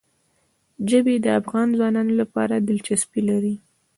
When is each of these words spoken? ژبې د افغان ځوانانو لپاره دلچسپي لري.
ژبې 0.89 1.15
د 1.21 1.27
افغان 1.39 1.67
ځوانانو 1.77 2.13
لپاره 2.21 2.55
دلچسپي 2.67 3.21
لري. 3.29 3.55